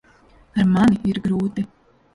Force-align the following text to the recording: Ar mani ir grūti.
Ar 0.61 0.69
mani 0.73 0.99
ir 1.13 1.23
grūti. 1.29 1.71